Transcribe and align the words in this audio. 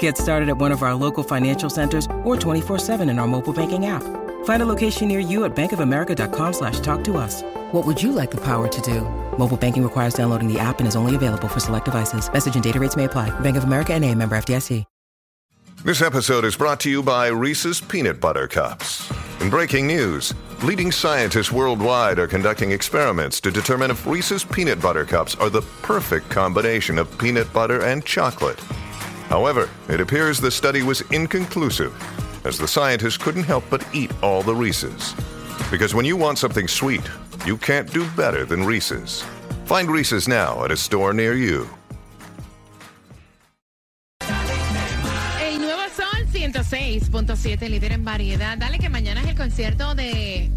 Get 0.00 0.18
started 0.18 0.48
at 0.48 0.58
one 0.58 0.72
of 0.72 0.82
our 0.82 0.96
local 0.96 1.22
financial 1.22 1.70
centers 1.70 2.06
or 2.24 2.34
24-7 2.34 3.08
in 3.08 3.20
our 3.20 3.28
mobile 3.28 3.52
banking 3.52 3.86
app. 3.86 4.02
Find 4.44 4.62
a 4.62 4.66
location 4.66 5.06
near 5.06 5.20
you 5.20 5.44
at 5.44 5.54
bankofamerica.com 5.54 6.52
slash 6.52 6.80
talk 6.80 7.04
to 7.04 7.16
us. 7.16 7.42
What 7.70 7.86
would 7.86 8.02
you 8.02 8.10
like 8.10 8.32
the 8.32 8.40
power 8.40 8.66
to 8.66 8.80
do? 8.80 9.02
Mobile 9.38 9.56
banking 9.56 9.84
requires 9.84 10.14
downloading 10.14 10.52
the 10.52 10.58
app 10.58 10.80
and 10.80 10.88
is 10.88 10.96
only 10.96 11.14
available 11.14 11.46
for 11.46 11.60
select 11.60 11.84
devices. 11.84 12.28
Message 12.32 12.56
and 12.56 12.64
data 12.64 12.80
rates 12.80 12.96
may 12.96 13.04
apply. 13.04 13.30
Bank 13.38 13.56
of 13.56 13.62
America 13.62 13.94
and 13.94 14.04
a 14.04 14.12
member 14.12 14.36
FDIC. 14.36 14.84
This 15.84 16.02
episode 16.02 16.44
is 16.44 16.56
brought 16.56 16.80
to 16.80 16.90
you 16.90 17.00
by 17.00 17.28
Reese's 17.28 17.80
Peanut 17.80 18.18
Butter 18.18 18.48
Cups. 18.48 19.08
In 19.40 19.48
breaking 19.48 19.86
news, 19.86 20.34
leading 20.64 20.90
scientists 20.90 21.52
worldwide 21.52 22.18
are 22.18 22.26
conducting 22.26 22.72
experiments 22.72 23.40
to 23.42 23.52
determine 23.52 23.92
if 23.92 24.04
Reese's 24.04 24.42
Peanut 24.42 24.80
Butter 24.80 25.04
Cups 25.04 25.36
are 25.36 25.50
the 25.50 25.62
perfect 25.82 26.28
combination 26.28 26.98
of 26.98 27.16
peanut 27.18 27.52
butter 27.52 27.82
and 27.84 28.04
chocolate. 28.04 28.60
However, 29.28 29.68
it 29.88 30.00
appears 30.00 30.38
the 30.38 30.50
study 30.50 30.82
was 30.82 31.02
inconclusive, 31.10 31.92
as 32.44 32.58
the 32.58 32.68
scientists 32.68 33.16
couldn't 33.16 33.44
help 33.44 33.64
but 33.68 33.84
eat 33.92 34.12
all 34.22 34.42
the 34.42 34.54
Reese's. 34.54 35.14
Because 35.70 35.94
when 35.94 36.04
you 36.04 36.16
want 36.16 36.38
something 36.38 36.68
sweet, 36.68 37.02
you 37.44 37.56
can't 37.56 37.92
do 37.92 38.08
better 38.16 38.44
than 38.44 38.64
Reese's. 38.64 39.24
Find 39.64 39.90
Reese's 39.90 40.28
now 40.28 40.64
at 40.64 40.70
a 40.70 40.76
store 40.76 41.12
near 41.12 41.34
you. 41.34 41.68
El 45.40 45.58
nuevo 45.58 45.82
Sol 45.94 46.26
106.7, 46.32 47.68
líder 47.68 47.92
en 47.92 48.04
variedad. 48.04 48.56
Dale 48.58 48.78
que 48.78 48.88
mañana 48.88 49.22
es 49.22 49.28
el 49.28 49.34
concierto 49.34 49.96
de 49.96 50.50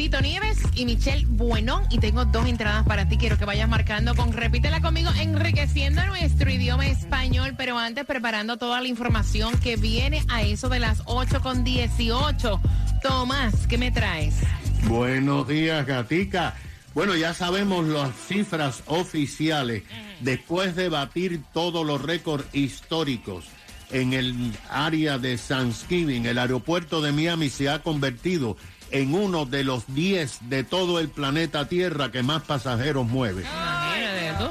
Tito 0.00 0.22
Nieves 0.22 0.56
y 0.74 0.86
Michelle 0.86 1.26
Buenón. 1.26 1.84
Y 1.90 1.98
tengo 1.98 2.24
dos 2.24 2.46
entradas 2.46 2.86
para 2.86 3.06
ti. 3.06 3.18
Quiero 3.18 3.36
que 3.36 3.44
vayas 3.44 3.68
marcando 3.68 4.14
con 4.14 4.32
Repítela 4.32 4.80
conmigo, 4.80 5.10
enriqueciendo 5.20 6.02
nuestro 6.06 6.48
idioma 6.48 6.86
español. 6.86 7.52
Pero 7.54 7.78
antes, 7.78 8.06
preparando 8.06 8.56
toda 8.56 8.80
la 8.80 8.88
información 8.88 9.58
que 9.58 9.76
viene 9.76 10.24
a 10.30 10.40
eso 10.40 10.70
de 10.70 10.78
las 10.78 11.02
8 11.04 11.42
con 11.42 11.64
18. 11.64 12.60
Tomás, 13.02 13.66
¿qué 13.66 13.76
me 13.76 13.90
traes? 13.90 14.36
Buenos 14.84 15.46
días, 15.46 15.84
Gatica. 15.84 16.54
Bueno, 16.94 17.14
ya 17.14 17.34
sabemos 17.34 17.86
las 17.86 18.10
cifras 18.26 18.82
oficiales. 18.86 19.82
Después 20.20 20.76
de 20.76 20.88
batir 20.88 21.42
todos 21.52 21.84
los 21.84 22.00
récords 22.00 22.46
históricos 22.54 23.44
en 23.90 24.14
el 24.14 24.54
área 24.70 25.18
de 25.18 25.36
Thanksgiving, 25.36 26.24
el 26.24 26.38
aeropuerto 26.38 27.02
de 27.02 27.12
Miami 27.12 27.50
se 27.50 27.68
ha 27.68 27.80
convertido 27.80 28.56
en 28.92 29.14
uno 29.14 29.44
de 29.46 29.64
los 29.64 29.84
10 29.94 30.48
de 30.48 30.64
todo 30.64 30.98
el 31.00 31.08
planeta 31.08 31.68
Tierra 31.68 32.10
que 32.10 32.22
más 32.22 32.42
pasajeros 32.42 33.06
mueve. 33.06 33.42
Imagínate 33.42 34.44
tú. 34.44 34.50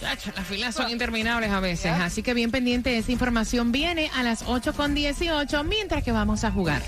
Chacho, 0.00 0.30
Las 0.36 0.46
filas 0.46 0.74
son 0.74 0.90
interminables 0.90 1.50
a 1.50 1.60
veces, 1.60 1.90
así 1.92 2.22
que 2.22 2.34
bien 2.34 2.50
pendiente 2.50 2.98
esa 2.98 3.12
información 3.12 3.72
viene 3.72 4.10
a 4.14 4.22
las 4.22 4.42
8 4.46 4.74
con 4.74 4.94
18 4.94 5.64
mientras 5.64 6.04
que 6.04 6.12
vamos 6.12 6.44
a 6.44 6.50
jugar. 6.50 6.82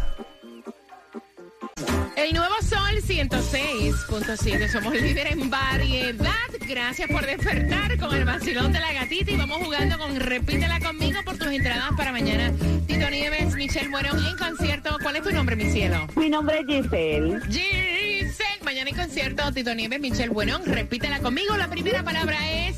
El 2.21 2.35
nuevo 2.35 2.53
Sol 2.61 3.01
106.7. 3.01 4.67
Somos 4.71 4.93
líderes 4.93 5.33
en 5.33 5.49
variedad. 5.49 6.29
Gracias 6.67 7.09
por 7.09 7.25
despertar 7.25 7.97
con 7.97 8.15
el 8.15 8.25
vacilón 8.25 8.71
de 8.71 8.79
la 8.79 8.93
gatita. 8.93 9.31
Y 9.31 9.37
vamos 9.37 9.57
jugando 9.57 9.97
con 9.97 10.19
Repítela 10.19 10.79
conmigo 10.79 11.19
por 11.25 11.39
tus 11.39 11.47
entradas 11.47 11.89
para 11.97 12.11
mañana. 12.11 12.53
Tito 12.85 13.09
Nieves, 13.09 13.55
Michelle 13.55 13.89
Buenón 13.89 14.23
en 14.23 14.37
concierto. 14.37 14.97
¿Cuál 15.01 15.15
es 15.15 15.23
tu 15.23 15.31
nombre, 15.31 15.55
mi 15.55 15.71
cielo? 15.71 16.07
Mi 16.15 16.29
nombre 16.29 16.59
es 16.59 16.67
Giselle. 16.67 17.41
Giselle, 17.47 18.63
mañana 18.63 18.91
en 18.91 18.95
concierto, 18.97 19.51
Tito 19.51 19.73
Nieves, 19.73 19.99
Michelle 19.99 20.29
Buenón, 20.29 20.61
repítela 20.65 21.19
conmigo. 21.21 21.57
La 21.57 21.69
primera 21.69 22.03
palabra 22.03 22.37
es 22.51 22.77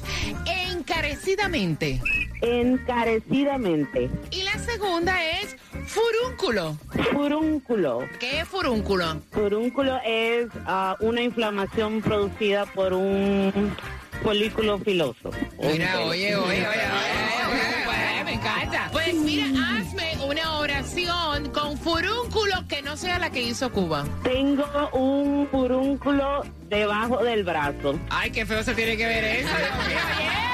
encarecidamente. 0.72 2.02
Encarecidamente. 2.42 4.10
Y 4.32 4.44
la 4.44 4.58
segunda 4.60 5.22
es 5.26 5.58
furúnculo. 5.94 6.78
Furúnculo. 7.12 8.00
¿Qué 8.20 8.40
es 8.40 8.48
furúnculo? 8.48 9.22
Furúnculo 9.32 10.00
es 10.06 10.48
ah, 10.66 10.96
una 11.00 11.22
inflamación 11.22 12.02
producida 12.02 12.66
por 12.66 12.94
un 12.94 13.76
folículo 14.24 14.80
filoso. 14.80 15.30
Mira, 15.62 16.00
oye, 16.02 16.36
oye, 16.36 16.36
oye, 16.36 16.68
oye, 16.68 16.68
oye, 16.68 16.86
oye, 17.88 18.24
me 18.24 18.34
encanta. 18.34 18.90
Pues 18.92 19.14
mira, 19.14 19.46
hazme 19.78 20.18
una 20.26 20.58
oración 20.60 21.50
con 21.52 21.78
furúnculo 21.78 22.68
que 22.68 22.82
no 22.82 22.98
sea 22.98 23.20
la 23.20 23.30
que 23.30 23.42
hizo 23.42 23.72
Cuba. 23.72 24.06
Tengo 24.24 24.66
un 24.94 25.48
furúnculo 25.50 26.44
debajo 26.70 27.24
del 27.24 27.44
brazo. 27.44 28.00
Ay, 28.10 28.32
qué 28.32 28.46
feo 28.46 28.64
se 28.64 28.74
tiene 28.74 28.98
que 28.98 29.06
ver 29.06 29.24
eso. 29.24 29.50
Dios 29.50 29.88
mío, 29.88 29.98
yeah. 30.20 30.50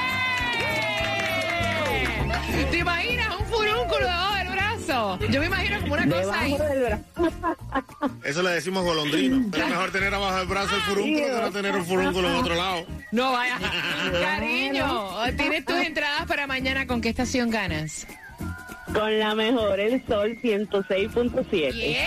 ¿Te 2.71 2.83
Yo 5.17 5.39
me 5.39 5.47
imagino 5.47 5.81
como 5.81 5.93
una 5.93 6.07
cosa 6.09 6.39
ahí. 6.39 6.51
Debajo 6.53 6.73
del 6.73 6.83
brazo. 6.83 8.15
Eso 8.23 8.43
le 8.43 8.49
decimos 8.51 8.83
golondrino. 8.83 9.47
Pero 9.51 9.63
es 9.63 9.69
mejor 9.69 9.91
tener 9.91 10.13
abajo 10.13 10.37
del 10.37 10.47
brazo 10.47 10.75
el 10.75 10.81
furúnculo 10.81 11.25
que 11.25 11.41
no 11.41 11.51
tener 11.51 11.75
un 11.75 11.85
furúnculo 11.85 12.29
en 12.29 12.35
otro 12.35 12.55
lado. 12.55 12.85
No 13.11 13.31
vaya. 13.31 13.59
Cariño, 14.11 15.11
tienes 15.37 15.65
tus 15.65 15.77
entradas 15.77 16.25
para 16.27 16.47
mañana. 16.47 16.87
¿Con 16.87 17.01
qué 17.01 17.09
estación 17.09 17.49
ganas? 17.49 18.07
Con 18.93 19.19
la 19.19 19.35
mejor, 19.35 19.79
el 19.79 20.05
sol 20.07 20.37
106.7. 20.41 21.73
Bien. 21.73 21.97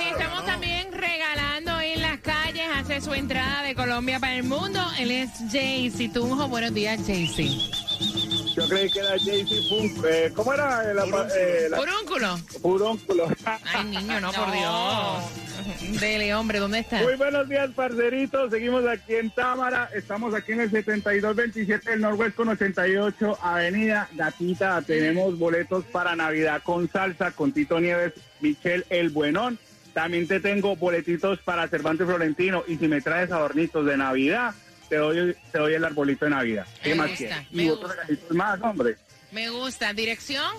Y 0.00 0.08
estamos 0.10 0.44
también 0.44 0.92
regalando 0.92 1.80
en 1.80 2.02
las 2.02 2.18
calles. 2.18 2.66
Hace 2.74 3.00
su 3.00 3.14
entrada 3.14 3.62
de 3.62 3.74
Colombia 3.74 4.18
para 4.18 4.34
el 4.34 4.44
mundo. 4.44 4.80
Él 4.98 5.10
es 5.10 5.30
Jaycee 5.50 6.08
Tunjo. 6.08 6.48
Buenos 6.48 6.74
días, 6.74 7.00
Jaycee. 7.06 8.45
Yo 8.56 8.66
creí 8.68 8.90
que 8.90 9.00
era 9.00 9.16
JC 9.16 9.68
Funk. 9.68 10.04
Eh, 10.08 10.32
¿Cómo 10.34 10.54
era? 10.54 10.82
La, 10.94 11.04
eh, 11.36 11.68
la, 11.68 11.76
Furúnculo. 11.76 12.38
Furúnculo. 12.62 13.28
Ay, 13.64 13.84
niño, 13.84 14.18
no, 14.22 14.32
por 14.32 14.50
Dios. 14.50 16.00
Dele, 16.00 16.34
hombre, 16.34 16.58
¿dónde 16.58 16.78
está? 16.78 17.02
Muy 17.02 17.16
buenos 17.16 17.46
días, 17.50 17.70
parceritos. 17.72 18.50
Seguimos 18.50 18.86
aquí 18.86 19.16
en 19.16 19.28
Támara. 19.30 19.90
Estamos 19.94 20.34
aquí 20.34 20.52
en 20.52 20.62
el 20.62 20.70
7227 20.70 21.90
del 21.90 22.00
Norwest 22.00 22.34
con 22.34 22.48
88 22.48 23.38
Avenida 23.42 24.08
Gatita. 24.14 24.80
Tenemos 24.80 25.38
boletos 25.38 25.84
para 25.84 26.16
Navidad 26.16 26.62
con 26.62 26.90
salsa, 26.90 27.32
con 27.32 27.52
Tito 27.52 27.78
Nieves, 27.78 28.14
Michelle 28.40 28.86
El 28.88 29.10
Buenón. 29.10 29.58
También 29.92 30.26
te 30.26 30.40
tengo 30.40 30.76
boletitos 30.76 31.40
para 31.40 31.68
Cervantes 31.68 32.06
Florentino. 32.06 32.64
Y 32.66 32.76
si 32.76 32.88
me 32.88 33.02
traes 33.02 33.30
adornitos 33.30 33.84
de 33.84 33.98
Navidad, 33.98 34.54
te 34.88 34.96
doy, 34.96 35.36
te 35.52 35.58
doy 35.58 35.74
el 35.74 35.84
arbolito 35.84 36.24
de 36.24 36.30
Navidad. 36.32 36.66
¿Qué 36.82 36.90
Me 36.90 36.94
más 36.96 37.08
gusta, 37.10 37.16
quieres? 37.26 37.52
me 37.52 37.62
Y 37.64 37.68
otros 37.70 37.88
gusta. 37.90 38.02
regalitos 38.02 38.36
más, 38.36 38.60
hombre. 38.62 38.96
Me 39.32 39.50
gusta. 39.50 39.92
¿Dirección? 39.92 40.52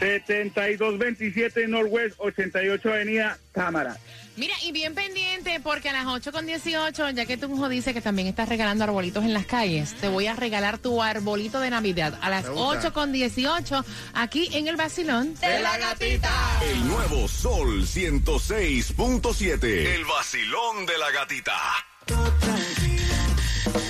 7227 0.00 1.68
Norwest, 1.68 2.14
88 2.18 2.88
Avenida 2.90 3.38
Cámara. 3.52 3.96
Mira, 4.34 4.54
y 4.62 4.72
bien 4.72 4.94
pendiente, 4.94 5.60
porque 5.62 5.90
a 5.90 5.92
las 5.92 6.06
8 6.06 6.32
con 6.32 6.46
18, 6.46 7.10
ya 7.10 7.26
que 7.26 7.36
Tunjo 7.36 7.68
dice 7.68 7.92
que 7.92 8.00
también 8.00 8.26
estás 8.28 8.48
regalando 8.48 8.82
arbolitos 8.84 9.24
en 9.24 9.34
las 9.34 9.44
calles, 9.44 9.92
te 10.00 10.08
voy 10.08 10.26
a 10.26 10.34
regalar 10.34 10.78
tu 10.78 11.02
arbolito 11.02 11.60
de 11.60 11.68
Navidad 11.68 12.18
a 12.22 12.30
las 12.30 12.44
Me 12.44 12.50
gusta. 12.50 12.78
8 12.78 12.92
con 12.94 13.12
18, 13.12 13.84
aquí 14.14 14.48
en 14.56 14.68
el 14.68 14.76
Basilón. 14.76 15.34
De 15.38 15.60
la 15.60 15.76
gatita. 15.76 16.30
El 16.62 16.88
nuevo 16.88 17.28
Sol 17.28 17.82
106.7. 17.86 19.64
El 19.64 20.04
vacilón 20.06 20.86
de 20.86 20.98
la 20.98 21.10
gatita. 21.10 21.58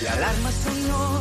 La 0.02 0.12
alarma 0.12 0.50
sonó, 0.52 1.20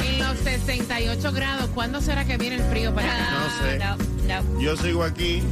en 0.05 0.19
los 0.21 0.39
68 0.39 1.33
grados. 1.33 1.71
¿Cuándo 1.75 2.01
será 2.01 2.25
que 2.25 2.37
viene 2.37 2.55
el 2.57 2.63
frío 2.63 2.95
para 2.95 3.13
acá? 3.13 3.31
No 3.33 3.51
sé. 3.67 3.79
No, 3.79 3.97
no. 4.43 4.61
Yo 4.61 4.77
sigo 4.77 5.03
aquí 5.03 5.43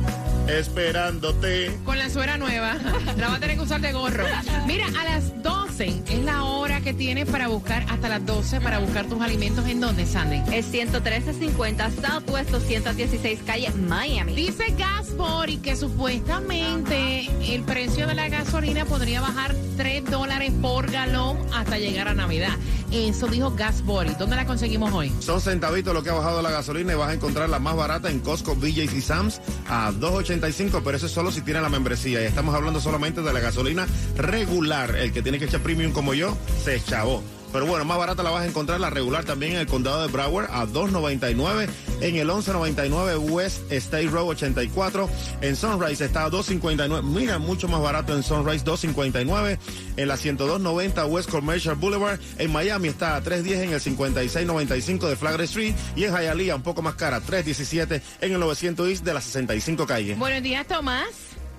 esperándote. 0.49 1.79
Con 1.85 1.99
la 1.99 2.09
suera 2.11 2.39
nueva. 2.39 2.77
La 3.17 3.29
va 3.29 3.37
a 3.37 3.41
tener 3.41 3.57
que 3.57 3.63
usar 3.63 3.81
de 3.81 3.93
gorro. 3.93 4.25
Mira, 4.67 4.87
a 4.99 5.05
las 5.05 5.43
12 5.43 6.03
es 6.09 6.25
la 6.25 6.45
hora 6.45 6.81
que 6.81 6.93
tienes 6.93 7.29
para 7.29 7.49
buscar, 7.49 7.85
hasta 7.89 8.09
las 8.09 8.25
12, 8.25 8.61
para 8.61 8.79
buscar 8.79 9.07
tus 9.07 9.21
alimentos. 9.21 9.67
¿En 9.67 9.81
dónde, 9.81 10.07
Sandy? 10.07 10.43
Es 10.53 10.67
11350 10.67 11.91
Southwest 11.91 12.51
216 12.51 13.41
calle 13.47 13.71
Miami. 13.73 14.35
Dice 14.35 14.75
Gasbody 14.77 15.59
que 15.59 15.77
supuestamente 15.77 17.29
el 17.55 17.63
precio 17.63 18.07
de 18.07 18.15
la 18.15 18.29
gasolina 18.29 18.85
podría 18.85 19.21
bajar 19.21 19.55
3 19.77 20.05
dólares 20.07 20.53
por 20.61 20.91
galón 20.91 21.39
hasta 21.53 21.79
llegar 21.79 22.09
a 22.09 22.15
Navidad. 22.15 22.57
Eso 22.91 23.27
dijo 23.27 23.51
Gasbody. 23.51 24.15
¿Dónde 24.19 24.37
la 24.37 24.47
conseguimos 24.47 24.93
hoy? 24.93 25.13
Son 25.21 25.41
centavitos 25.41 25.93
lo 25.95 26.03
que 26.03 26.11
ha 26.11 26.15
bajado 26.15 26.43
la 26.43 26.51
gasolina 26.51 26.93
y 26.93 26.97
vas 26.97 27.11
a 27.11 27.15
encontrar 27.15 27.49
la 27.49 27.59
más 27.59 27.77
barata 27.77 28.11
en 28.11 28.21
Costco, 28.21 28.55
BJ's 28.55 28.93
y 28.95 29.03
Sam's 29.03 29.41
a 29.69 29.93
2.85, 29.93 30.81
pero 30.85 30.97
eso 30.97 31.07
es 31.07 31.13
solo 31.13 31.31
si 31.31 31.43
tiene 31.43 31.61
la 31.61 31.69
membresía. 31.69 32.23
Y 32.23 32.25
estamos 32.25 32.55
hablando 32.55 32.81
solamente 32.81 33.23
de 33.23 33.33
la 33.33 33.41
gasolina 33.41 33.87
regular. 34.17 34.97
El 34.97 35.13
que 35.13 35.23
tiene 35.23 35.39
que 35.39 35.47
echar 35.47 35.61
premium 35.61 35.93
como 35.93 36.15
yo, 36.15 36.37
se 36.65 36.77
echavó. 36.77 37.23
Pero 37.53 37.67
bueno, 37.67 37.85
más 37.85 37.99
barata 37.99 38.23
la 38.23 38.31
vas 38.31 38.43
a 38.43 38.47
encontrar 38.47 38.81
la 38.81 38.91
regular 38.91 39.25
también 39.25 39.53
en 39.53 39.59
el 39.59 39.67
condado 39.67 40.03
de 40.03 40.13
Broward 40.13 40.51
a 40.51 40.67
2.99, 40.67 41.69
en 42.01 42.17
el 42.17 42.29
11.99 42.29 43.31
West 43.31 43.73
State 43.73 44.09
Road 44.09 44.29
84, 44.29 45.09
en 45.41 45.57
Sunrise 45.57 46.05
está 46.05 46.25
a 46.25 46.31
2.59, 46.31 47.03
mira, 47.03 47.39
mucho 47.39 47.69
más 47.69 47.81
barato 47.81 48.15
en 48.15 48.23
Sunrise 48.23 48.65
2.59, 48.65 49.59
en 49.97 50.09
la 50.09 50.17
102.90 50.17 51.11
West 51.11 51.31
Commercial 51.31 51.77
Boulevard, 51.77 52.19
en 52.39 52.53
Miami 52.53 52.89
está 52.89 53.17
a 53.17 53.23
3.10 53.23 53.63
en 53.63 53.73
el 53.73 53.81
56.95 53.81 55.09
de 55.09 55.17
Flagler 55.17 55.41
Street 55.43 55.75
y 55.97 56.05
en 56.05 56.15
Hialeah 56.15 56.57
un 56.57 56.63
poco 56.63 56.83
más 56.83 56.97
cara, 56.97 57.21
3.17 57.21 58.03
en 58.21 58.33
el 58.33 58.41
900 58.41 58.89
East 58.89 59.05
de 59.05 59.15
las 59.15 59.25
65 59.25 59.87
calles. 59.87 60.19
Buenos 60.19 60.43
días, 60.43 60.67
Tomás. 60.67 61.09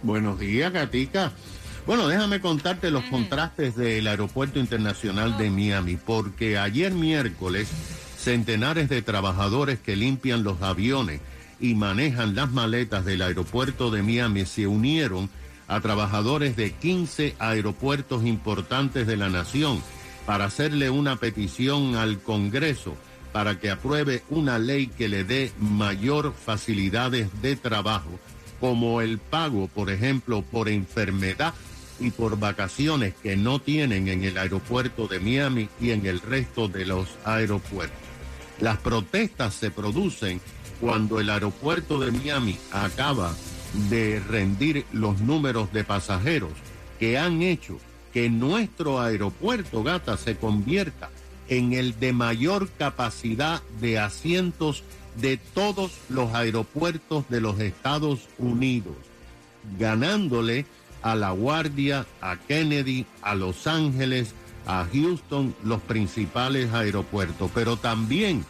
Buenos 0.01 0.39
días, 0.39 0.71
Gatica. 0.71 1.33
Bueno, 1.89 2.07
déjame 2.07 2.39
contarte 2.39 2.91
los 2.91 3.03
contrastes 3.05 3.75
del 3.75 4.05
Aeropuerto 4.05 4.59
Internacional 4.59 5.39
de 5.39 5.49
Miami, 5.49 5.97
porque 5.97 6.55
ayer 6.55 6.93
miércoles 6.93 7.67
centenares 8.15 8.89
de 8.89 9.01
trabajadores 9.01 9.79
que 9.79 9.95
limpian 9.95 10.43
los 10.43 10.61
aviones 10.61 11.19
y 11.59 11.73
manejan 11.73 12.35
las 12.35 12.51
maletas 12.51 13.05
del 13.05 13.23
aeropuerto 13.23 13.89
de 13.89 14.03
Miami 14.03 14.45
se 14.45 14.67
unieron 14.67 15.31
a 15.67 15.81
trabajadores 15.81 16.55
de 16.55 16.73
15 16.73 17.35
aeropuertos 17.39 18.23
importantes 18.23 19.07
de 19.07 19.17
la 19.17 19.29
nación 19.29 19.81
para 20.27 20.45
hacerle 20.45 20.91
una 20.91 21.15
petición 21.15 21.95
al 21.95 22.19
Congreso 22.19 22.95
para 23.33 23.59
que 23.59 23.71
apruebe 23.71 24.21
una 24.29 24.59
ley 24.59 24.85
que 24.85 25.09
le 25.09 25.23
dé 25.23 25.51
mayor 25.57 26.35
facilidades 26.35 27.41
de 27.41 27.55
trabajo, 27.55 28.19
como 28.59 29.01
el 29.01 29.17
pago, 29.17 29.67
por 29.69 29.89
ejemplo, 29.89 30.43
por 30.43 30.69
enfermedad 30.69 31.55
y 31.99 32.11
por 32.11 32.39
vacaciones 32.39 33.13
que 33.21 33.35
no 33.35 33.59
tienen 33.59 34.07
en 34.07 34.23
el 34.23 34.37
aeropuerto 34.37 35.07
de 35.07 35.19
Miami 35.19 35.69
y 35.81 35.91
en 35.91 36.05
el 36.05 36.21
resto 36.21 36.67
de 36.67 36.85
los 36.85 37.07
aeropuertos. 37.25 37.97
Las 38.59 38.77
protestas 38.77 39.53
se 39.53 39.71
producen 39.71 40.41
cuando 40.79 41.19
el 41.19 41.29
aeropuerto 41.29 41.99
de 41.99 42.11
Miami 42.11 42.57
acaba 42.71 43.33
de 43.89 44.19
rendir 44.19 44.85
los 44.91 45.19
números 45.21 45.71
de 45.73 45.83
pasajeros 45.83 46.51
que 46.99 47.17
han 47.17 47.41
hecho 47.41 47.77
que 48.13 48.29
nuestro 48.29 48.99
aeropuerto 48.99 49.83
Gata 49.83 50.17
se 50.17 50.35
convierta 50.35 51.09
en 51.47 51.73
el 51.73 51.99
de 51.99 52.13
mayor 52.13 52.69
capacidad 52.77 53.61
de 53.79 53.99
asientos 53.99 54.83
de 55.19 55.37
todos 55.37 55.91
los 56.09 56.33
aeropuertos 56.33 57.25
de 57.29 57.41
los 57.41 57.59
Estados 57.59 58.27
Unidos, 58.37 58.95
ganándole 59.77 60.65
a 61.01 61.15
La 61.15 61.31
Guardia, 61.31 62.05
a 62.21 62.37
Kennedy, 62.37 63.05
a 63.21 63.35
Los 63.35 63.67
Ángeles, 63.67 64.33
a 64.65 64.87
Houston, 64.91 65.55
los 65.63 65.81
principales 65.81 66.73
aeropuertos, 66.73 67.49
pero 67.53 67.77
también 67.77 68.45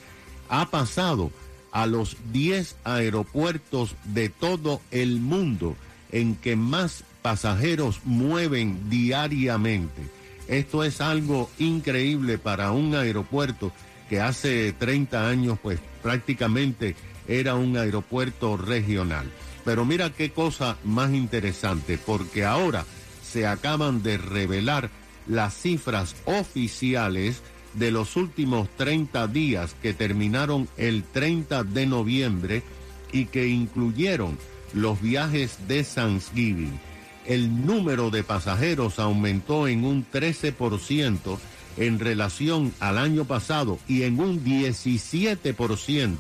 ha 0.50 0.70
pasado 0.70 1.32
a 1.72 1.86
los 1.86 2.18
10 2.32 2.78
aeropuertos 2.84 3.96
de 4.06 4.30
todo 4.30 4.82
el 4.92 5.20
mundo 5.20 5.76
en 6.12 6.36
que 6.36 6.56
más 6.56 7.04
pasajeros 7.22 8.02
mueven 8.04 8.90
diariamente. 8.90 10.02
Esto 10.48 10.84
es 10.84 11.00
algo 11.00 11.50
increíble 11.60 12.38
para 12.40 12.72
un 12.72 12.96
aeropuerto 12.96 13.72
que 14.10 14.20
hace 14.20 14.74
30 14.74 15.30
años 15.30 15.60
pues 15.62 15.80
prácticamente 16.02 16.96
era 17.28 17.54
un 17.54 17.78
aeropuerto 17.78 18.58
regional. 18.58 19.30
Pero 19.70 19.86
mira 19.86 20.10
qué 20.10 20.32
cosa 20.32 20.78
más 20.84 21.14
interesante, 21.14 22.00
porque 22.04 22.44
ahora 22.44 22.88
se 23.22 23.46
acaban 23.46 24.02
de 24.02 24.18
revelar 24.18 24.90
las 25.28 25.54
cifras 25.54 26.16
oficiales 26.26 27.44
de 27.76 27.92
los 27.92 28.16
últimos 28.16 28.68
30 28.78 29.28
días 29.28 29.76
que 29.80 29.94
terminaron 29.94 30.68
el 30.76 31.04
30 31.04 31.66
de 31.66 31.86
noviembre 31.86 32.64
y 33.12 33.26
que 33.26 33.48
incluyeron 33.48 34.40
los 34.74 35.00
viajes 35.04 35.60
de 35.68 35.84
Thanksgiving. 35.84 36.80
El 37.28 37.64
número 37.64 38.10
de 38.10 38.24
pasajeros 38.24 38.98
aumentó 38.98 39.68
en 39.68 39.86
un 39.86 40.04
13% 40.04 41.38
en 41.78 42.00
relación 42.00 42.74
al 42.80 42.98
año 42.98 43.26
pasado 43.26 43.78
y 43.88 44.02
en 44.02 44.20
un 44.20 44.44
17% 44.44 46.18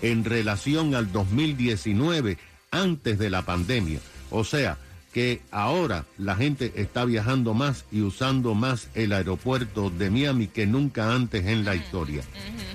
en 0.00 0.24
relación 0.24 0.94
al 0.94 1.10
2019 1.10 2.38
antes 2.74 3.18
de 3.18 3.30
la 3.30 3.42
pandemia. 3.42 4.00
O 4.30 4.44
sea, 4.44 4.78
que 5.14 5.42
ahora 5.52 6.06
la 6.18 6.34
gente 6.34 6.72
está 6.74 7.04
viajando 7.04 7.54
más 7.54 7.84
y 7.92 8.02
usando 8.02 8.54
más 8.54 8.88
el 8.94 9.12
aeropuerto 9.12 9.88
de 9.88 10.10
Miami 10.10 10.48
que 10.48 10.66
nunca 10.66 11.14
antes 11.14 11.46
en 11.46 11.64
la 11.64 11.76
historia. 11.76 12.22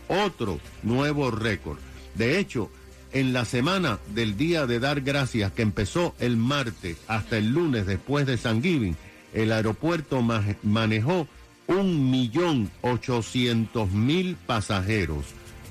otro 0.07 0.61
nuevo 0.83 1.31
récord. 1.31 1.79
De 2.15 2.39
hecho, 2.39 2.71
en 3.13 3.33
la 3.33 3.45
semana 3.45 3.99
del 4.13 4.37
Día 4.37 4.65
de 4.67 4.79
Dar 4.79 5.01
Gracias, 5.01 5.51
que 5.51 5.61
empezó 5.61 6.15
el 6.19 6.37
martes 6.37 6.97
hasta 7.07 7.37
el 7.37 7.49
lunes 7.51 7.85
después 7.85 8.25
de 8.25 8.37
San 8.37 8.61
Giving, 8.61 8.95
el 9.33 9.51
aeropuerto 9.51 10.21
ma- 10.21 10.43
manejó 10.63 11.27
un 11.67 12.09
millón 12.11 12.69
ochocientos 12.81 13.91
mil 13.91 14.35
pasajeros, 14.35 15.25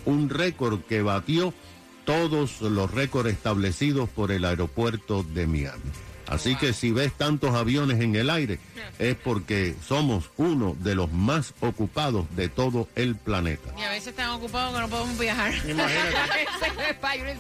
un 0.07 0.29
récord 0.31 0.81
que 0.83 1.03
batió 1.03 1.53
todos 2.05 2.61
los 2.63 2.91
récords 2.91 3.31
establecidos 3.31 4.09
por 4.09 4.33
el 4.33 4.45
aeropuerto 4.45 5.23
de 5.23 5.47
Miami. 5.47 5.83
Así 6.31 6.55
que 6.57 6.73
si 6.73 6.91
ves 6.93 7.13
tantos 7.13 7.55
aviones 7.55 8.01
en 8.01 8.15
el 8.17 8.31
aire, 8.31 8.59
es 8.99 9.17
porque 9.17 9.75
somos 9.87 10.31
uno 10.37 10.77
de 10.81 10.95
los 10.95 11.11
más 11.13 11.53
ocupados 11.61 12.25
de 12.37 12.49
todo 12.49 12.89
el 12.95 13.17
planeta. 13.17 13.75
Y 13.79 13.83
a 13.83 13.91
veces 13.91 14.09
están 14.09 14.31
ocupados 14.31 14.73
que 14.75 14.81
no 14.81 14.89
podemos 14.89 15.19
viajar. 15.19 15.53
Dice, 15.67 15.77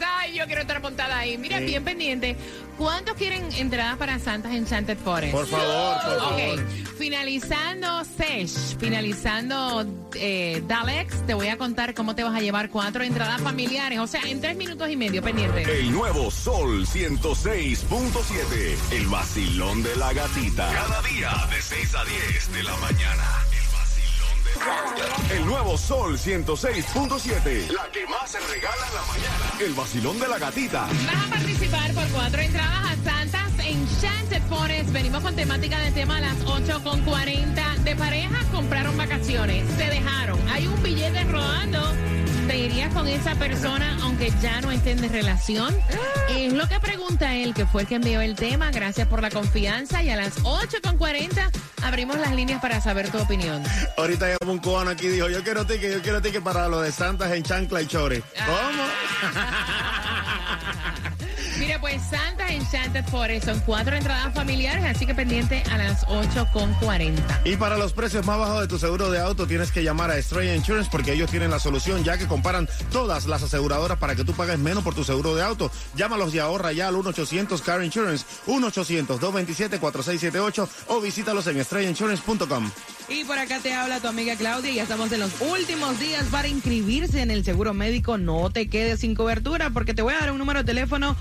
Ay, 0.06 0.34
yo 0.36 0.44
quiero 0.46 0.60
estar 0.62 0.82
montada 0.82 1.18
ahí. 1.18 1.38
Mira, 1.38 1.58
Sí. 1.58 1.64
bien 1.66 1.84
pendiente. 1.84 2.36
¿Cuántos 2.78 3.14
quieren 3.16 3.44
entradas 3.52 3.96
para 3.98 4.18
Santas 4.18 4.52
Enchanted 4.54 4.96
Forest? 4.98 5.32
Por 5.34 5.46
favor, 5.46 5.96
por 6.04 6.14
Ok, 6.14 6.38
favor. 6.40 6.66
Finalizando 6.98 8.04
Sesh, 8.04 8.76
finalizando 8.78 9.86
eh, 10.14 10.62
Dalex, 10.66 11.26
te 11.26 11.34
voy 11.34 11.48
a 11.48 11.56
contar 11.58 11.94
cómo 11.94 12.14
te 12.14 12.24
vas 12.24 12.34
a 12.34 12.40
llevar 12.40 12.70
cuatro 12.70 13.02
entradas 13.04 13.40
familiares. 13.42 13.98
O 13.98 14.06
sea, 14.06 14.22
en 14.22 14.40
tres 14.40 14.56
minutos 14.56 14.88
y 14.90 14.96
medio, 14.96 15.22
pendiente. 15.22 15.62
El 15.80 15.92
nuevo 15.92 16.30
Sol 16.30 16.86
106.7. 16.86 18.76
El 18.90 19.06
vacilón 19.06 19.82
de 19.82 19.94
la 19.96 20.12
gatita. 20.12 20.72
Cada 20.72 21.02
día 21.02 21.30
de 21.50 21.62
6 21.62 21.94
a 21.94 22.04
10 22.04 22.52
de 22.52 22.62
la 22.62 22.76
mañana. 22.76 23.24
El 23.52 23.66
vacilón 23.72 24.94
de 24.96 25.02
la. 25.08 25.34
El 25.34 25.46
nuevo 25.46 25.78
Sol 25.78 26.18
106.7. 26.18 27.70
La 27.70 27.88
que 27.92 28.06
más 28.06 28.30
se 28.30 28.40
regala 28.40 28.86
en 28.88 28.94
la 28.94 29.02
mañana. 29.02 29.52
El 29.60 29.74
vacilón 29.74 30.18
de 30.18 30.28
la 30.28 30.38
gatita. 30.38 30.88
Vas 31.06 31.26
a 31.26 31.30
participar 31.30 31.94
por 31.94 32.08
cuatro 32.08 32.40
entradas 32.40 32.84
a 32.84 33.10
Santas 33.10 33.52
Enchanted 33.64 34.42
Forest. 34.48 34.90
Venimos 34.90 35.22
con 35.22 35.36
temática 35.36 35.78
de 35.78 35.92
tema 35.92 36.16
a 36.16 36.20
las 36.20 36.36
8 36.44 36.82
con 36.82 37.00
40. 37.02 37.76
De 37.84 37.96
parejas 37.96 38.44
compraron 38.52 38.96
vacaciones, 38.96 39.64
se 39.76 39.84
dejaron. 39.84 40.38
Hay 40.48 40.66
un 40.66 40.82
billete 40.82 41.24
rodando. 41.24 41.80
¿Te 42.50 42.58
irías 42.58 42.92
con 42.92 43.06
esa 43.06 43.36
persona 43.36 43.96
aunque 44.02 44.32
ya 44.42 44.60
no 44.60 44.72
estén 44.72 45.00
de 45.00 45.06
relación? 45.06 45.72
Es 46.30 46.52
lo 46.52 46.66
que 46.66 46.80
pregunta 46.80 47.36
él, 47.36 47.54
que 47.54 47.64
fue 47.64 47.82
el 47.82 47.86
que 47.86 47.94
envió 47.94 48.20
el 48.22 48.34
tema. 48.34 48.72
Gracias 48.72 49.06
por 49.06 49.22
la 49.22 49.30
confianza. 49.30 50.02
Y 50.02 50.10
a 50.10 50.16
las 50.16 50.34
8 50.42 50.78
con 50.82 50.98
40 50.98 51.48
abrimos 51.84 52.18
las 52.18 52.34
líneas 52.34 52.60
para 52.60 52.80
saber 52.80 53.08
tu 53.08 53.18
opinión. 53.18 53.62
Ahorita 53.96 54.36
llamó 54.36 54.54
un 54.54 54.58
cubano 54.58 54.90
aquí 54.90 55.06
y 55.06 55.10
dijo, 55.10 55.28
yo 55.28 55.44
quiero 55.44 55.64
ticket, 55.64 55.92
yo 55.92 56.02
quiero 56.02 56.20
ticket 56.20 56.42
para 56.42 56.66
lo 56.66 56.80
de 56.80 56.90
Santas 56.90 57.30
en 57.30 57.44
Chancla 57.44 57.82
y 57.82 57.86
Chore. 57.86 58.20
¿Cómo? 58.44 58.82
Pues 61.80 62.02
Santas 62.02 62.50
Enchanted 62.50 63.06
Forest 63.06 63.46
son 63.46 63.58
cuatro 63.60 63.96
entradas 63.96 64.34
familiares, 64.34 64.84
así 64.84 65.06
que 65.06 65.14
pendiente 65.14 65.62
a 65.70 65.78
las 65.78 66.04
8 66.08 66.48
con 66.52 66.74
40. 66.74 67.40
Y 67.44 67.56
para 67.56 67.78
los 67.78 67.94
precios 67.94 68.26
más 68.26 68.38
bajos 68.38 68.60
de 68.60 68.68
tu 68.68 68.78
seguro 68.78 69.10
de 69.10 69.18
auto 69.18 69.46
tienes 69.46 69.72
que 69.72 69.82
llamar 69.82 70.10
a 70.10 70.18
Estrella 70.18 70.54
Insurance 70.54 70.90
porque 70.92 71.14
ellos 71.14 71.30
tienen 71.30 71.50
la 71.50 71.58
solución 71.58 72.04
ya 72.04 72.18
que 72.18 72.26
comparan 72.26 72.68
todas 72.92 73.24
las 73.26 73.42
aseguradoras 73.42 73.96
para 73.98 74.14
que 74.14 74.24
tú 74.24 74.34
pagues 74.34 74.58
menos 74.58 74.84
por 74.84 74.94
tu 74.94 75.04
seguro 75.04 75.34
de 75.34 75.42
auto. 75.42 75.70
Llámalos 75.96 76.34
y 76.34 76.38
ahorra 76.38 76.72
ya 76.72 76.88
al 76.88 76.96
1-800 76.96 77.62
Car 77.62 77.82
Insurance, 77.82 78.26
1-800-227-4678 78.46 80.68
o 80.88 81.00
visítalos 81.00 81.46
en 81.46 81.56
estrellainsurance.com. 81.58 82.70
Y 83.08 83.24
por 83.24 83.38
acá 83.38 83.58
te 83.58 83.72
habla 83.74 83.98
tu 83.98 84.06
amiga 84.06 84.36
Claudia 84.36 84.70
y 84.70 84.76
ya 84.76 84.84
estamos 84.84 85.10
en 85.10 85.18
los 85.18 85.32
últimos 85.40 85.98
días 85.98 86.26
para 86.30 86.46
inscribirse 86.46 87.22
en 87.22 87.32
el 87.32 87.44
seguro 87.44 87.74
médico. 87.74 88.18
No 88.18 88.50
te 88.50 88.68
quedes 88.68 89.00
sin 89.00 89.16
cobertura 89.16 89.70
porque 89.70 89.94
te 89.94 90.02
voy 90.02 90.14
a 90.14 90.20
dar 90.20 90.30
un 90.30 90.38
número 90.38 90.60
de 90.60 90.64
teléfono 90.64 91.16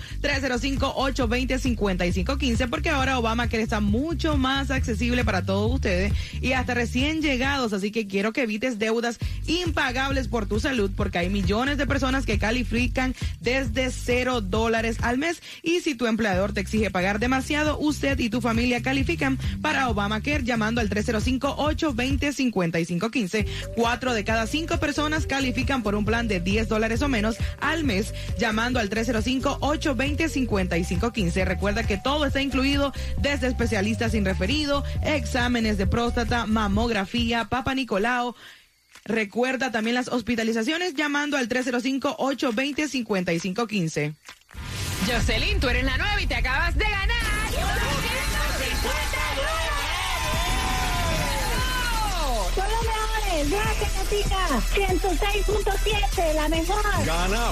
305-820-5515 0.49 2.69
porque 2.69 2.89
ahora 2.89 3.19
Obamacare 3.19 3.61
está 3.61 3.79
mucho 3.79 4.35
más 4.37 4.71
accesible 4.71 5.23
para 5.23 5.43
todos 5.43 5.71
ustedes 5.71 6.11
y 6.41 6.53
hasta 6.53 6.73
recién 6.73 7.21
llegados. 7.21 7.73
Así 7.73 7.91
que 7.91 8.07
quiero 8.07 8.33
que 8.33 8.41
evites 8.43 8.79
deudas 8.79 9.19
impagables 9.45 10.27
por 10.27 10.47
tu 10.47 10.59
salud 10.59 10.89
porque 10.95 11.19
hay 11.19 11.29
millones 11.29 11.77
de 11.77 11.85
personas 11.85 12.25
que 12.25 12.39
califican 12.39 13.13
desde 13.41 13.91
cero 13.91 14.41
dólares 14.41 14.97
al 15.01 15.19
mes 15.19 15.43
y 15.61 15.81
si 15.81 15.93
tu 15.95 16.07
empleador 16.07 16.53
te 16.53 16.61
exige 16.61 16.89
pagar 16.89 17.19
demasiado, 17.19 17.77
usted 17.77 18.17
y 18.19 18.29
tu 18.29 18.39
familia 18.41 18.81
califican 18.81 19.37
para 19.61 19.89
Obamacare 19.89 20.43
llamando 20.43 20.79
al 20.81 20.89
305-820-5515. 20.89 23.45
Cuatro 23.75 24.13
de 24.13 24.23
cada 24.23 24.47
cinco 24.47 24.79
personas 24.79 25.25
califican 25.25 25.83
por 25.83 25.95
un 25.95 26.05
plan 26.05 26.25
de 26.27 26.39
10 26.39 26.69
dólares 26.69 27.01
o 27.01 27.07
menos 27.07 27.37
al 27.59 27.83
mes 27.83 28.13
llamando 28.37 28.79
al 28.79 28.89
305-820-5515. 30.47 31.45
Recuerda 31.45 31.83
que 31.83 31.97
todo 31.97 32.25
está 32.25 32.41
incluido 32.41 32.93
desde 33.17 33.47
especialistas 33.47 34.11
sin 34.13 34.23
referido, 34.25 34.83
exámenes 35.03 35.77
de 35.77 35.87
próstata, 35.87 36.45
mamografía, 36.45 37.45
papa 37.45 37.73
Nicolau. 37.75 38.35
Recuerda 39.05 39.71
también 39.71 39.95
las 39.95 40.09
hospitalizaciones 40.09 40.93
llamando 40.93 41.37
al 41.37 41.47
305-820-5515. 41.49 44.13
Jocelyn, 45.07 45.59
tú 45.59 45.69
eres 45.69 45.83
la 45.85 45.97
nueva 45.97 46.21
y 46.21 46.27
te 46.27 46.35
acabas 46.35 46.77
de 46.77 46.83
ganar. 46.83 47.07
Son 52.55 52.65
los 52.69 52.85
mejores. 52.85 53.49
Déjate, 53.49 53.87
Catica. 53.95 54.47
106.7, 54.75 56.33
la 56.35 56.47
mejor. 56.49 56.83
Gana 57.05 57.51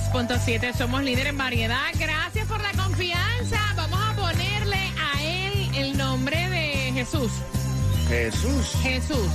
106.7, 0.00 0.74
somos 0.74 1.02
líder 1.02 1.28
en 1.28 1.38
variedad. 1.38 1.86
Gracias 1.98 2.46
por 2.46 2.60
la 2.60 2.72
confianza. 2.72 3.58
Vamos 3.76 3.98
a 4.00 4.14
ponerle 4.14 4.76
a 4.76 5.22
él 5.22 5.70
el 5.74 5.96
nombre 5.96 6.48
de 6.50 6.92
Jesús. 6.92 7.30
Jesús. 8.08 8.76
Jesús. 8.82 9.28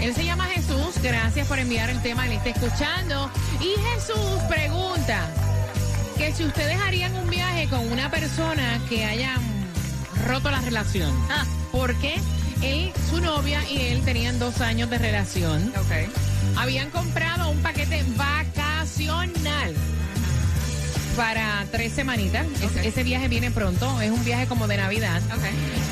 Él 0.00 0.14
se 0.14 0.24
llama 0.24 0.46
Jesús. 0.46 1.00
Gracias 1.02 1.46
por 1.46 1.58
enviar 1.58 1.90
el 1.90 2.02
tema, 2.02 2.26
él 2.26 2.32
está 2.32 2.50
escuchando. 2.50 3.30
Y 3.60 3.80
Jesús 3.80 4.42
pregunta 4.48 5.20
que 6.16 6.32
si 6.32 6.44
ustedes 6.44 6.80
harían 6.80 7.14
un 7.14 7.30
viaje 7.30 7.68
con 7.68 7.90
una 7.90 8.10
persona 8.10 8.80
que 8.88 9.04
hayan 9.04 9.40
roto 10.26 10.50
la 10.50 10.60
relación. 10.60 11.14
Ah. 11.30 11.44
Porque 11.70 12.16
él, 12.62 12.92
su 13.08 13.20
novia 13.20 13.62
y 13.70 13.82
él 13.82 14.02
tenían 14.04 14.38
dos 14.38 14.60
años 14.60 14.90
de 14.90 14.98
relación. 14.98 15.72
Habían 16.56 16.90
comprado 16.90 17.50
un 17.50 17.62
paquete 17.62 18.04
vacacional 18.16 19.74
para 21.16 21.64
tres 21.70 21.92
semanitas. 21.92 22.46
Es- 22.62 22.86
ese 22.86 23.02
viaje 23.02 23.28
viene 23.28 23.50
pronto, 23.50 24.00
es 24.00 24.10
un 24.10 24.24
viaje 24.24 24.46
como 24.46 24.66
de 24.68 24.76
Navidad. 24.76 25.20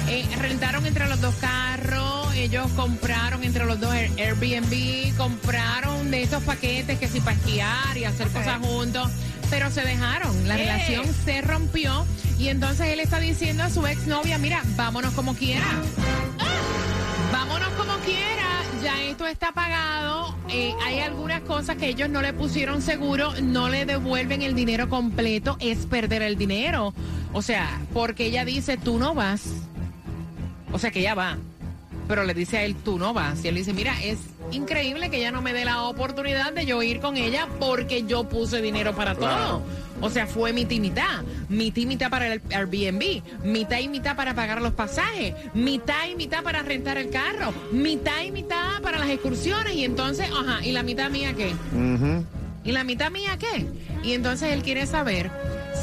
Eh, 0.09 0.27
rentaron 0.41 0.87
entre 0.87 1.09
los 1.09 1.21
dos 1.21 1.35
carros, 1.37 2.33
ellos 2.35 2.71
compraron 2.77 3.43
entre 3.45 3.65
los 3.65 3.81
dos 3.81 3.93
Air- 3.95 4.13
Airbnb, 4.19 5.17
compraron 5.17 6.11
de 6.11 6.23
esos 6.23 6.43
paquetes 6.45 6.99
que 6.99 7.09
si 7.09 7.21
para 7.21 7.37
esquiar 7.37 7.97
y 7.97 8.05
hacer 8.05 8.29
cosas 8.29 8.59
juntos, 8.61 9.11
pero 9.51 9.71
se 9.71 9.83
dejaron, 9.83 10.47
la 10.49 10.55
Eh. 10.55 10.59
relación 10.59 11.07
se 11.25 11.41
rompió 11.41 12.07
y 12.39 12.49
entonces 12.49 12.89
él 12.89 13.01
está 13.01 13.19
diciendo 13.19 13.63
a 13.65 13.71
su 13.71 13.87
exnovia, 13.87 14.39
mira, 14.39 14.63
vámonos 14.77 15.13
como 15.15 15.35
quiera. 15.35 15.65
Vámonos 17.33 17.69
como 17.71 17.75
quiera, 17.75 17.76
ya 18.87 19.03
esto 19.03 19.27
está 19.27 19.51
pagado. 19.51 20.37
eh, 20.49 20.73
hay 20.85 21.01
algunas 21.01 21.41
cosas 21.41 21.77
que 21.77 21.89
ellos 21.89 22.09
no 22.09 22.23
le 22.23 22.33
pusieron 22.33 22.83
seguro, 22.83 23.33
no 23.43 23.69
le 23.69 23.85
devuelven 23.85 24.43
el 24.43 24.55
dinero 24.55 24.89
completo, 24.89 25.57
es 25.59 25.87
perder 25.87 26.23
el 26.23 26.37
dinero. 26.37 26.95
O 27.33 27.43
sea, 27.43 27.81
porque 27.93 28.27
ella 28.27 28.45
dice, 28.45 28.77
tú 28.77 28.99
no 28.99 29.13
vas. 29.13 29.43
O 30.73 30.79
sea, 30.79 30.93
que 30.93 31.01
ella 31.01 31.17
va. 31.17 31.37
Pero 32.09 32.25
le 32.25 32.35
dice 32.35 32.59
a 32.59 32.65
él, 32.65 32.77
tú 32.77 32.99
no 32.99 33.13
vas. 33.13 33.45
Y 33.45 33.49
él 33.49 33.57
dice, 33.57 33.73
mira, 33.73 34.01
es 34.03 34.19
increíble 34.53 35.11
que 35.11 35.19
ella 35.19 35.33
no 35.33 35.43
me 35.43 35.53
dé 35.53 35.65
la 35.65 35.83
oportunidad 35.83 36.53
de 36.53 36.65
yo 36.67 36.83
ir 36.83 37.01
con 37.01 37.17
ella 37.17 37.49
porque 37.59 38.05
yo 38.05 38.29
puse 38.29 38.63
dinero 38.63 38.95
para 38.95 39.15
todo. 39.15 39.63
O 40.01 40.11
sea, 40.11 40.27
fue 40.27 40.53
mitad 40.53 40.73
y 40.73 40.81
mitad. 40.81 41.23
Mitad 41.49 41.83
y 41.83 41.87
mitad 41.87 42.11
para 42.11 42.33
el 42.33 42.43
Airbnb, 42.51 43.23
mitad 43.45 43.79
y 43.79 43.89
mitad 43.89 44.15
para 44.15 44.35
pagar 44.35 44.61
los 44.61 44.73
pasajes, 44.73 45.35
mitad 45.55 46.09
y 46.11 46.15
mitad 46.15 46.43
para 46.43 46.63
rentar 46.63 46.99
el 46.99 47.11
carro, 47.11 47.53
mitad 47.73 48.23
y 48.23 48.31
mitad 48.31 48.81
para 48.83 48.99
las 48.99 49.09
excursiones. 49.09 49.75
Y 49.75 49.85
entonces, 49.85 50.29
ajá, 50.31 50.65
¿y 50.65 50.73
la 50.73 50.83
mitad 50.83 51.11
mía 51.11 51.35
qué? 51.35 51.55
¿Y 52.65 52.73
la 52.73 52.85
mitad 52.85 53.11
mía 53.11 53.39
qué? 53.39 53.67
Y 54.03 54.13
entonces 54.13 54.53
él 54.53 54.63
quiere 54.63 54.87
saber 54.87 55.31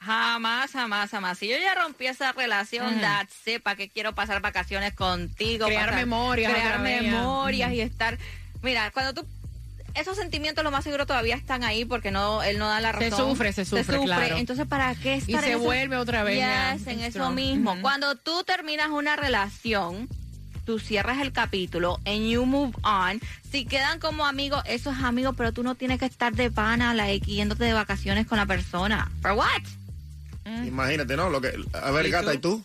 Jamás, 0.00 0.70
jamás, 0.70 1.10
jamás. 1.10 1.38
Si 1.38 1.48
yo 1.48 1.56
ya 1.58 1.74
rompí 1.74 2.06
esa 2.06 2.30
relación, 2.32 3.00
it, 3.46 3.62
¿para 3.62 3.76
qué 3.76 3.88
quiero 3.88 4.14
pasar 4.14 4.40
vacaciones 4.40 4.94
contigo? 4.94 5.66
Crear 5.66 5.88
Pasar- 5.90 5.96
memorias 5.96 6.52
Crear 6.52 6.78
memorias 6.80 7.72
y 7.72 7.80
estar... 7.80 8.16
Mira, 8.62 8.90
cuando 8.92 9.12
tú... 9.14 9.26
Esos 9.94 10.16
sentimientos 10.16 10.62
lo 10.62 10.70
más 10.70 10.84
seguro 10.84 11.06
todavía 11.06 11.34
están 11.34 11.64
ahí 11.64 11.84
porque 11.84 12.12
no 12.12 12.42
él 12.44 12.58
no 12.58 12.68
da 12.68 12.80
la 12.80 12.92
Se 12.96 13.10
razón. 13.10 13.30
sufre, 13.30 13.52
se 13.52 13.64
sufre, 13.64 13.98
claro. 14.04 14.36
Entonces, 14.36 14.66
¿para 14.68 14.94
qué 14.94 15.14
Y 15.16 15.18
estar 15.18 15.42
se 15.42 15.48
en 15.52 15.56
eso? 15.56 15.64
vuelve 15.64 15.96
otra 15.96 16.22
vez, 16.22 16.38
ya, 16.38 16.74
Yes, 16.76 16.86
en 16.86 17.00
eso 17.00 17.30
mismo. 17.32 17.74
Cuando 17.80 18.14
tú 18.14 18.44
terminas 18.44 18.90
una 18.90 19.16
relación, 19.16 20.06
tú 20.68 20.78
cierras 20.78 21.16
el 21.22 21.32
capítulo 21.32 21.98
and 22.04 22.28
you 22.28 22.44
move 22.44 22.76
on. 22.82 23.22
Si 23.50 23.64
quedan 23.64 23.98
como 24.00 24.26
amigos, 24.26 24.62
eso 24.66 24.90
es 24.90 24.98
amigos, 24.98 25.32
pero 25.34 25.50
tú 25.50 25.62
no 25.62 25.76
tienes 25.76 25.98
que 25.98 26.04
estar 26.04 26.34
de 26.34 26.50
pana, 26.50 26.92
like, 26.92 27.24
yéndote 27.24 27.64
de 27.64 27.72
vacaciones 27.72 28.26
con 28.26 28.36
la 28.36 28.44
persona. 28.44 29.10
¿For 29.22 29.32
what? 29.32 29.62
Imagínate, 30.66 31.16
¿no? 31.16 31.30
Lo 31.30 31.40
que, 31.40 31.54
a 31.72 31.90
ver, 31.90 32.04
¿Y 32.04 32.10
gata, 32.10 32.32
tú? 32.32 32.36
¿y 32.36 32.38
tú? 32.38 32.64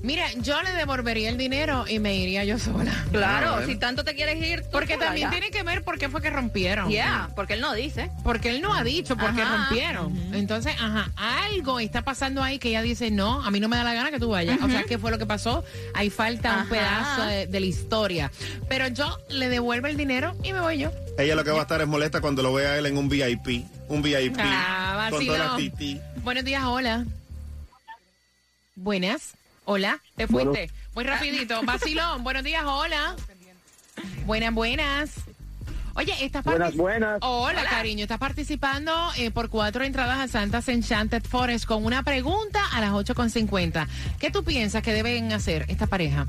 Mira, 0.00 0.26
yo 0.36 0.62
le 0.62 0.72
devolvería 0.72 1.28
el 1.28 1.36
dinero 1.36 1.84
y 1.88 1.98
me 1.98 2.14
iría 2.16 2.44
yo 2.44 2.58
sola. 2.58 2.92
Claro, 3.10 3.56
Ah, 3.56 3.62
si 3.66 3.74
tanto 3.76 4.04
te 4.04 4.14
quieres 4.14 4.40
ir, 4.40 4.62
tú 4.62 4.68
Porque 4.70 4.96
también 4.96 5.30
tiene 5.30 5.50
que 5.50 5.62
ver 5.64 5.82
por 5.82 5.98
qué 5.98 6.08
fue 6.08 6.22
que 6.22 6.30
rompieron. 6.30 6.88
Yeah, 6.88 7.30
porque 7.34 7.54
él 7.54 7.60
no 7.60 7.72
dice. 7.74 8.10
Porque 8.22 8.50
él 8.50 8.60
no 8.60 8.74
ha 8.74 8.84
dicho 8.84 9.16
por 9.16 9.34
qué 9.34 9.44
rompieron. 9.44 10.16
Entonces, 10.34 10.74
ajá, 10.80 11.10
algo 11.16 11.80
está 11.80 12.02
pasando 12.02 12.42
ahí 12.42 12.58
que 12.58 12.68
ella 12.68 12.82
dice, 12.82 13.10
no, 13.10 13.42
a 13.42 13.50
mí 13.50 13.58
no 13.60 13.68
me 13.68 13.76
da 13.76 13.82
la 13.84 13.94
gana 13.94 14.10
que 14.10 14.20
tú 14.20 14.28
vayas. 14.30 14.60
O 14.62 14.68
sea, 14.68 14.84
¿qué 14.84 14.98
fue 14.98 15.10
lo 15.10 15.18
que 15.18 15.26
pasó? 15.26 15.64
Ahí 15.94 16.10
falta 16.10 16.58
un 16.62 16.68
pedazo 16.68 17.22
de, 17.24 17.46
de 17.46 17.60
la 17.60 17.66
historia. 17.66 18.30
Pero 18.68 18.86
yo 18.88 19.18
le 19.30 19.48
devuelvo 19.48 19.88
el 19.88 19.96
dinero 19.96 20.36
y 20.44 20.52
me 20.52 20.60
voy 20.60 20.78
yo. 20.78 20.92
Ella 21.18 21.34
lo 21.34 21.42
que 21.42 21.50
va 21.50 21.58
a 21.60 21.62
estar 21.62 21.80
es 21.80 21.88
molesta 21.88 22.20
cuando 22.20 22.42
lo 22.42 22.52
vea 22.52 22.72
a 22.72 22.78
él 22.78 22.86
en 22.86 22.96
un 22.98 23.08
VIP. 23.08 23.64
Un 23.88 24.02
VIP. 24.02 24.36
Ah, 24.38 25.08
con 25.10 25.24
todas 25.26 25.38
las 25.40 25.48
vacilón. 25.52 25.76
titi. 25.76 26.00
Buenos 26.22 26.44
días, 26.44 26.62
hola. 26.64 27.04
Buenas. 28.76 29.34
Hola, 29.70 30.00
te 30.16 30.26
fuiste. 30.26 30.70
Muy 30.94 31.04
rapidito. 31.04 31.60
Vacilón, 31.66 32.24
buenos 32.24 32.42
días, 32.42 32.64
hola. 32.64 33.14
Buenas, 34.24 34.54
buenas. 34.54 35.14
Oye, 35.94 36.14
estás 36.24 36.42
Buenas, 36.42 36.74
buenas. 36.74 37.18
Hola, 37.20 37.64
cariño. 37.64 38.04
Estás 38.04 38.16
participando 38.18 38.90
eh, 39.18 39.30
por 39.30 39.50
cuatro 39.50 39.84
entradas 39.84 40.20
a 40.20 40.26
Santa's 40.26 40.70
Enchanted 40.70 41.22
Forest 41.22 41.66
con 41.66 41.84
una 41.84 42.02
pregunta 42.02 42.60
a 42.72 42.80
las 42.80 42.92
8.50. 42.92 43.86
¿Qué 44.18 44.30
tú 44.30 44.42
piensas 44.42 44.82
que 44.82 44.94
deben 44.94 45.34
hacer 45.34 45.66
esta 45.68 45.86
pareja? 45.86 46.24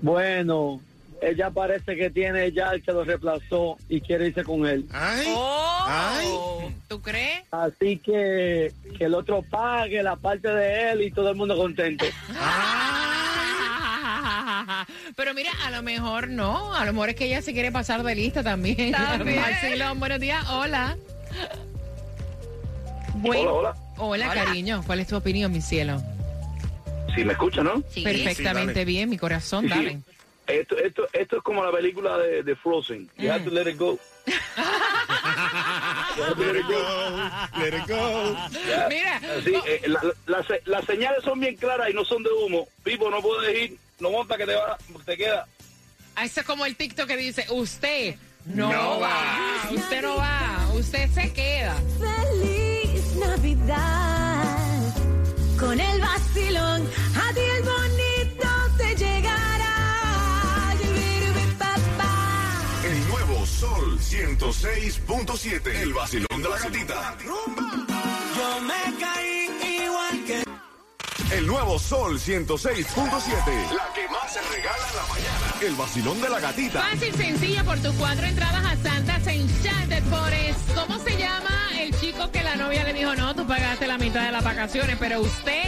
Bueno, 0.00 0.80
ella 1.22 1.50
parece 1.50 1.96
que 1.96 2.10
tiene 2.10 2.52
ya 2.52 2.70
el 2.70 2.82
que 2.82 2.92
lo 2.92 3.04
reemplazó 3.04 3.76
y 3.88 4.00
quiere 4.00 4.28
irse 4.28 4.44
con 4.44 4.66
él. 4.66 4.86
Ay, 4.92 5.26
Oh. 5.28 5.84
ay. 5.86 6.26
¿Tú 6.88 7.00
crees? 7.02 7.42
Así 7.50 7.98
que 7.98 8.72
que 8.96 9.04
el 9.04 9.14
otro 9.14 9.42
pague 9.42 10.02
la 10.02 10.16
parte 10.16 10.48
de 10.48 10.92
él 10.92 11.02
y 11.02 11.10
todo 11.10 11.30
el 11.30 11.36
mundo 11.36 11.56
contento. 11.56 12.04
Pero 15.16 15.34
mira, 15.34 15.50
a 15.64 15.70
lo 15.70 15.82
mejor 15.82 16.28
no. 16.28 16.74
A 16.74 16.84
lo 16.84 16.92
mejor 16.92 17.10
es 17.10 17.16
que 17.16 17.24
ella 17.26 17.42
se 17.42 17.52
quiere 17.52 17.72
pasar 17.72 18.02
de 18.02 18.14
lista 18.14 18.42
también. 18.42 18.92
También. 18.92 19.40
Vacilón, 19.62 19.98
buenos 20.00 20.20
días. 20.20 20.44
Hola. 20.50 20.96
Hola, 23.24 23.52
hola. 23.52 23.74
Hola, 23.96 24.30
Hola. 24.30 24.44
cariño. 24.44 24.82
¿Cuál 24.86 25.00
es 25.00 25.08
tu 25.08 25.16
opinión, 25.16 25.50
mi 25.52 25.60
cielo? 25.60 26.00
Si 27.14 27.24
me 27.24 27.32
escucha, 27.32 27.62
¿no? 27.62 27.82
Sí. 27.90 28.02
Perfectamente 28.02 28.84
bien, 28.84 29.08
mi 29.10 29.18
corazón, 29.18 29.64
Sí, 29.64 29.70
sí. 29.72 29.74
dale. 29.76 29.98
Esto, 30.48 30.76
esto, 30.78 31.06
esto 31.12 31.36
es 31.36 31.42
como 31.42 31.62
la 31.64 31.70
película 31.70 32.16
de, 32.18 32.42
de 32.42 32.56
Frozen. 32.56 33.08
You 33.18 33.30
have 33.30 33.44
to 33.44 33.50
let 33.50 33.68
it 33.70 33.78
go. 33.78 33.98
To 36.16 36.34
let 36.36 36.56
it 36.58 36.66
go. 36.66 36.80
Let 37.58 37.74
it 37.74 37.86
go. 37.86 38.36
Mira, 38.88 39.20
Sí, 39.44 39.54
eh, 39.66 39.82
la- 39.86 40.02
la- 40.02 40.14
las, 40.26 40.46
las 40.64 40.84
señales 40.84 41.22
son 41.24 41.40
bien 41.40 41.56
claras 41.56 41.90
y 41.90 41.94
no 41.94 42.04
son 42.04 42.22
de 42.22 42.30
humo. 42.30 42.68
Pipo, 42.82 43.10
no 43.10 43.20
puedes 43.22 43.56
ir. 43.70 43.78
No 44.00 44.10
monta 44.10 44.36
que 44.36 44.46
te 44.46 44.54
va, 44.54 44.78
te 45.04 45.16
queda. 45.16 45.46
eso 46.22 46.40
es 46.40 46.46
como 46.46 46.64
el 46.66 46.76
TikTok 46.76 47.06
que 47.08 47.16
dice, 47.16 47.46
usted 47.50 48.14
no, 48.46 48.72
No 48.72 49.00
va, 49.00 49.08
va. 49.08 49.70
usted 49.72 50.02
no 50.02 50.16
va, 50.16 50.68
usted 50.74 51.10
se 51.10 51.32
queda. 51.32 51.74
Feliz 51.98 53.14
Navidad. 53.16 54.94
Con 55.58 55.80
el 55.80 56.00
vacilón, 56.00 56.88
a 57.16 57.32
106.7. 64.08 65.82
El 65.82 65.92
vacilón 65.92 66.42
de 66.42 66.48
la 66.48 66.58
gatita. 66.58 67.16
Yo 67.26 68.60
me 68.62 68.98
caí 68.98 69.84
igual 69.84 70.24
que. 70.24 71.36
El 71.36 71.46
nuevo 71.46 71.78
Sol 71.78 72.18
106.7. 72.18 72.96
La 73.74 73.92
que 73.92 74.08
más 74.08 74.32
se 74.32 74.40
regala 74.40 74.88
en 74.88 74.96
la 74.96 75.06
mañana. 75.08 75.54
El 75.60 75.74
vacilón 75.74 76.20
de 76.22 76.28
la 76.30 76.40
gatita. 76.40 76.80
Fácil, 76.80 77.14
sencillo, 77.16 77.64
por 77.66 77.78
tus 77.80 77.94
cuatro 77.96 78.24
entradas 78.24 78.64
a 78.64 78.76
Santa's 78.82 79.26
Enchanted 79.26 80.04
Forest. 80.04 80.74
¿Cómo 80.74 80.98
se 81.04 81.18
llama 81.18 81.68
el 81.78 81.94
chico 82.00 82.30
que 82.30 82.42
la 82.42 82.56
novia 82.56 82.84
le 82.84 82.94
dijo, 82.94 83.14
no, 83.14 83.34
tú 83.34 83.46
pagaste 83.46 83.86
la 83.86 83.98
mitad 83.98 84.24
de 84.24 84.32
las 84.32 84.42
vacaciones, 84.42 84.96
pero 84.98 85.20
usted 85.20 85.64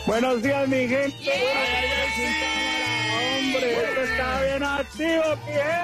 Buenos 0.06 0.42
días, 0.42 0.68
mi 0.68 0.88
gente. 0.88 1.32
Hombre, 3.38 3.76
está 4.20 4.42
bien 4.42 4.62
activo, 4.62 5.22
mi 5.46 5.52
gente. 5.52 5.80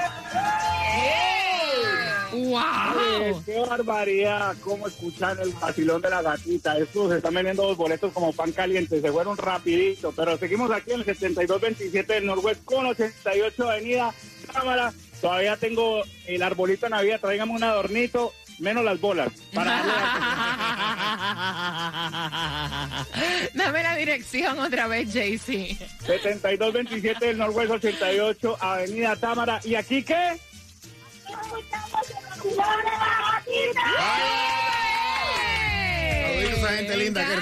¡Wow! 2.51 3.43
¡Qué 3.47 3.61
barbaridad! 3.61 4.55
¿Cómo 4.63 4.87
escuchan 4.87 5.39
el 5.41 5.53
vacilón 5.55 6.03
de 6.03 6.11
la 6.11 6.21
gatita? 6.21 6.77
Estos 6.77 7.11
se 7.11 7.17
están 7.17 7.33
vendiendo 7.33 7.67
los 7.67 7.77
boletos 7.79 8.13
como 8.13 8.33
pan 8.33 8.53
caliente. 8.53 9.01
Se 9.01 9.11
fueron 9.11 9.39
rapidito. 9.39 10.13
Pero 10.15 10.37
seguimos 10.37 10.71
aquí 10.71 10.93
en 10.93 11.01
el 11.01 11.07
7227 11.07 12.13
del 12.13 12.27
Norwest 12.27 12.63
con 12.65 12.85
88 12.87 13.71
Avenida 13.71 14.13
Cámara. 14.53 14.93
Todavía 15.21 15.57
tengo 15.57 16.03
el 16.27 16.43
arbolito 16.43 16.87
de 16.87 16.91
Navidad. 16.91 17.21
Tráigame 17.21 17.53
un 17.53 17.65
adornito, 17.65 18.35
menos 18.59 18.85
las 18.85 19.01
bolas. 19.01 19.33
Para 19.53 19.71
darle 19.71 19.93
Dame 23.55 23.83
la 23.83 23.97
dirección 23.97 24.59
otra 24.59 24.87
vez, 24.87 25.13
Jaycee. 25.13 25.77
7227 26.07 27.27
del 27.27 27.39
Norwest 27.39 27.71
88 27.71 28.57
Avenida 28.61 29.17
Támara. 29.17 29.61
¿Y 29.65 29.75
aquí 29.75 30.03
qué? 30.03 30.39
Saluditos 36.23 36.65
a 36.65 36.69
gente 36.77 36.97
linda, 36.97 37.25
qué 37.25 37.37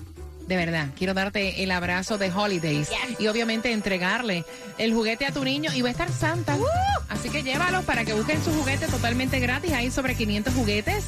De 0.50 0.56
verdad, 0.56 0.88
quiero 0.98 1.14
darte 1.14 1.62
el 1.62 1.70
abrazo 1.70 2.18
de 2.18 2.28
Holidays 2.32 2.90
y 3.20 3.28
obviamente 3.28 3.70
entregarle 3.70 4.44
el 4.78 4.92
juguete 4.92 5.24
a 5.24 5.30
tu 5.30 5.44
niño 5.44 5.72
y 5.72 5.80
va 5.80 5.90
a 5.90 5.92
estar 5.92 6.10
Santa. 6.10 6.58
Así 7.08 7.30
que 7.30 7.44
llévalos 7.44 7.84
para 7.84 8.04
que 8.04 8.14
busquen 8.14 8.42
su 8.42 8.50
juguete 8.52 8.88
totalmente 8.88 9.38
gratis. 9.38 9.72
Hay 9.72 9.92
sobre 9.92 10.16
500 10.16 10.52
juguetes 10.52 11.04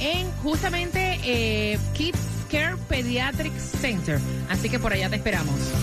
en 0.00 0.32
justamente 0.42 1.20
eh, 1.24 1.78
Kids 1.92 2.18
Care 2.50 2.76
Pediatric 2.88 3.52
Center. 3.58 4.18
Así 4.48 4.70
que 4.70 4.78
por 4.78 4.94
allá 4.94 5.10
te 5.10 5.16
esperamos. 5.16 5.74